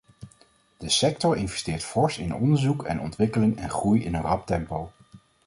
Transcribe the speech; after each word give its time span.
De 0.77 0.89
sector 0.89 1.37
investeert 1.37 1.83
fors 1.83 2.17
in 2.17 2.33
onderzoek 2.35 2.83
en 2.83 2.99
ontwikkeling 3.01 3.57
en 3.57 3.69
groeit 3.69 4.03
in 4.03 4.15
een 4.15 4.21
rap 4.21 4.45
tempo. 4.45 4.91